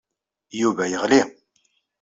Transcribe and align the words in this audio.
Yuba 0.61 0.83
yelɣi. 0.91 1.21